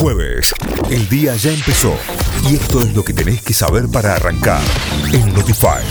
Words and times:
Jueves. 0.00 0.54
El 0.90 1.06
día 1.10 1.36
ya 1.36 1.52
empezó. 1.52 1.94
Y 2.50 2.54
esto 2.54 2.80
es 2.80 2.96
lo 2.96 3.04
que 3.04 3.12
tenés 3.12 3.42
que 3.42 3.52
saber 3.52 3.84
para 3.92 4.14
arrancar. 4.14 4.62
En 5.12 5.30
Notify. 5.34 5.84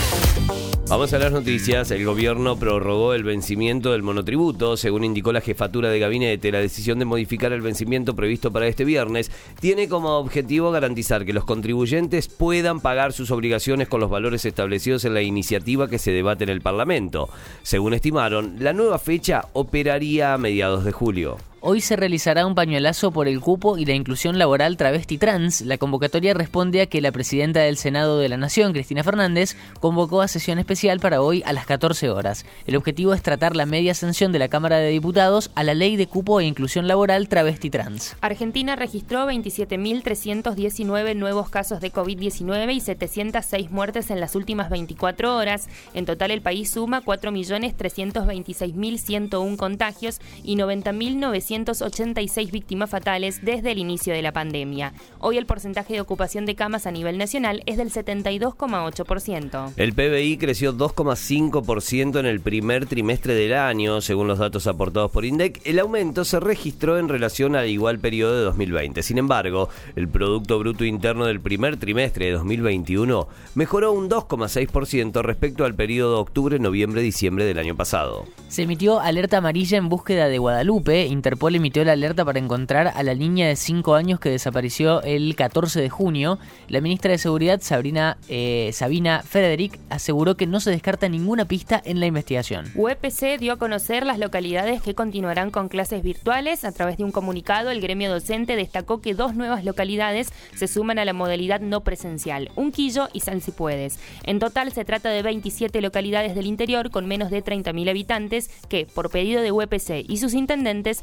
Vamos 0.88 1.12
a 1.12 1.20
las 1.20 1.30
noticias. 1.30 1.92
El 1.92 2.04
gobierno 2.04 2.58
prorrogó 2.58 3.14
el 3.14 3.22
vencimiento 3.22 3.92
del 3.92 4.02
monotributo. 4.02 4.76
Según 4.76 5.04
indicó 5.04 5.32
la 5.32 5.40
jefatura 5.40 5.90
de 5.90 6.00
gabinete, 6.00 6.50
la 6.50 6.58
decisión 6.58 6.98
de 6.98 7.04
modificar 7.04 7.52
el 7.52 7.60
vencimiento 7.60 8.16
previsto 8.16 8.50
para 8.50 8.66
este 8.66 8.84
viernes 8.84 9.30
tiene 9.60 9.88
como 9.88 10.18
objetivo 10.18 10.72
garantizar 10.72 11.24
que 11.24 11.32
los 11.32 11.44
contribuyentes 11.44 12.26
puedan 12.26 12.80
pagar 12.80 13.12
sus 13.12 13.30
obligaciones 13.30 13.86
con 13.86 14.00
los 14.00 14.10
valores 14.10 14.44
establecidos 14.44 15.04
en 15.04 15.14
la 15.14 15.22
iniciativa 15.22 15.88
que 15.88 16.00
se 16.00 16.10
debate 16.10 16.42
en 16.42 16.50
el 16.50 16.62
Parlamento. 16.62 17.28
Según 17.62 17.94
estimaron, 17.94 18.56
la 18.58 18.72
nueva 18.72 18.98
fecha 18.98 19.46
operaría 19.52 20.34
a 20.34 20.38
mediados 20.38 20.84
de 20.84 20.90
julio. 20.90 21.38
Hoy 21.62 21.82
se 21.82 21.94
realizará 21.94 22.46
un 22.46 22.54
pañuelazo 22.54 23.10
por 23.10 23.28
el 23.28 23.38
cupo 23.38 23.76
y 23.76 23.84
la 23.84 23.92
inclusión 23.92 24.38
laboral 24.38 24.78
travesti 24.78 25.18
trans. 25.18 25.60
La 25.60 25.76
convocatoria 25.76 26.32
responde 26.32 26.80
a 26.80 26.86
que 26.86 27.02
la 27.02 27.12
presidenta 27.12 27.60
del 27.60 27.76
Senado 27.76 28.18
de 28.18 28.30
la 28.30 28.38
Nación, 28.38 28.72
Cristina 28.72 29.04
Fernández, 29.04 29.58
convocó 29.78 30.22
a 30.22 30.28
sesión 30.28 30.58
especial 30.58 31.00
para 31.00 31.20
hoy 31.20 31.42
a 31.44 31.52
las 31.52 31.66
14 31.66 32.08
horas. 32.08 32.46
El 32.66 32.76
objetivo 32.76 33.12
es 33.12 33.20
tratar 33.20 33.56
la 33.56 33.66
media 33.66 33.92
sanción 33.92 34.32
de 34.32 34.38
la 34.38 34.48
Cámara 34.48 34.78
de 34.78 34.88
Diputados 34.88 35.50
a 35.54 35.62
la 35.62 35.74
ley 35.74 35.96
de 35.96 36.06
cupo 36.06 36.40
e 36.40 36.46
inclusión 36.46 36.88
laboral 36.88 37.28
travesti 37.28 37.68
trans. 37.68 38.16
Argentina 38.22 38.74
registró 38.74 39.26
27.319 39.26 41.14
nuevos 41.14 41.50
casos 41.50 41.82
de 41.82 41.92
COVID-19 41.92 42.74
y 42.74 42.80
706 42.80 43.70
muertes 43.70 44.10
en 44.10 44.20
las 44.20 44.34
últimas 44.34 44.70
24 44.70 45.36
horas. 45.36 45.68
En 45.92 46.06
total 46.06 46.30
el 46.30 46.40
país 46.40 46.70
suma 46.70 47.02
4.326.101 47.02 49.56
contagios 49.56 50.22
y 50.42 50.56
90.900 50.56 51.49
286 51.50 52.52
víctimas 52.52 52.90
fatales 52.90 53.44
desde 53.44 53.72
el 53.72 53.78
inicio 53.78 54.14
de 54.14 54.22
la 54.22 54.32
pandemia. 54.32 54.92
Hoy 55.18 55.36
el 55.36 55.46
porcentaje 55.46 55.94
de 55.94 56.00
ocupación 56.00 56.46
de 56.46 56.54
camas 56.54 56.86
a 56.86 56.92
nivel 56.92 57.18
nacional 57.18 57.62
es 57.66 57.76
del 57.76 57.90
72,8%. 57.90 59.72
El 59.76 59.92
PBI 59.92 60.36
creció 60.38 60.72
2,5% 60.72 62.20
en 62.20 62.26
el 62.26 62.40
primer 62.40 62.86
trimestre 62.86 63.34
del 63.34 63.54
año, 63.54 64.00
según 64.00 64.28
los 64.28 64.38
datos 64.38 64.68
aportados 64.68 65.10
por 65.10 65.24
INDEC. 65.24 65.60
El 65.64 65.80
aumento 65.80 66.24
se 66.24 66.38
registró 66.38 66.98
en 66.98 67.08
relación 67.08 67.56
al 67.56 67.68
igual 67.68 67.98
periodo 67.98 68.36
de 68.36 68.44
2020. 68.44 69.02
Sin 69.02 69.18
embargo, 69.18 69.68
el 69.96 70.08
Producto 70.08 70.58
Bruto 70.58 70.84
Interno 70.84 71.26
del 71.26 71.40
primer 71.40 71.78
trimestre 71.78 72.26
de 72.26 72.32
2021 72.32 73.26
mejoró 73.56 73.92
un 73.92 74.08
2,6% 74.08 75.22
respecto 75.22 75.64
al 75.64 75.74
periodo 75.74 76.20
octubre-noviembre-diciembre 76.20 77.44
del 77.44 77.58
año 77.58 77.76
pasado. 77.76 78.26
Se 78.48 78.62
emitió 78.62 79.00
alerta 79.00 79.38
amarilla 79.38 79.78
en 79.78 79.88
búsqueda 79.88 80.28
de 80.28 80.38
Guadalupe. 80.38 81.06
Interpol 81.06 81.39
Interpol 81.40 81.56
emitió 81.56 81.82
la 81.86 81.92
alerta 81.92 82.22
para 82.22 82.38
encontrar 82.38 82.92
a 82.94 83.02
la 83.02 83.14
niña 83.14 83.48
de 83.48 83.56
5 83.56 83.94
años 83.94 84.20
que 84.20 84.28
desapareció 84.28 85.00
el 85.04 85.34
14 85.34 85.80
de 85.80 85.88
junio. 85.88 86.38
La 86.68 86.82
ministra 86.82 87.12
de 87.12 87.16
Seguridad, 87.16 87.62
Sabrina, 87.62 88.18
eh, 88.28 88.68
Sabina 88.74 89.22
Frederick, 89.22 89.80
aseguró 89.88 90.36
que 90.36 90.46
no 90.46 90.60
se 90.60 90.70
descarta 90.70 91.08
ninguna 91.08 91.46
pista 91.46 91.80
en 91.82 91.98
la 91.98 92.04
investigación. 92.04 92.70
UEPC 92.74 93.38
dio 93.38 93.54
a 93.54 93.56
conocer 93.56 94.04
las 94.04 94.18
localidades 94.18 94.82
que 94.82 94.94
continuarán 94.94 95.50
con 95.50 95.70
clases 95.70 96.02
virtuales. 96.02 96.62
A 96.62 96.72
través 96.72 96.98
de 96.98 97.04
un 97.04 97.10
comunicado, 97.10 97.70
el 97.70 97.80
gremio 97.80 98.10
docente 98.10 98.54
destacó 98.54 99.00
que 99.00 99.14
dos 99.14 99.34
nuevas 99.34 99.64
localidades 99.64 100.34
se 100.54 100.68
suman 100.68 100.98
a 100.98 101.06
la 101.06 101.14
modalidad 101.14 101.62
no 101.62 101.80
presencial, 101.80 102.50
Unquillo 102.54 103.08
y 103.14 103.20
San 103.20 103.40
Cipuedes. 103.40 103.98
En 104.24 104.40
total 104.40 104.72
se 104.72 104.84
trata 104.84 105.08
de 105.08 105.22
27 105.22 105.80
localidades 105.80 106.34
del 106.34 106.44
interior 106.44 106.90
con 106.90 107.06
menos 107.06 107.30
de 107.30 107.42
30.000 107.42 107.88
habitantes 107.88 108.50
que, 108.68 108.84
por 108.84 109.08
pedido 109.08 109.40
de 109.40 109.52
UEPC 109.52 110.04
y 110.06 110.18
sus 110.18 110.34
intendentes, 110.34 111.02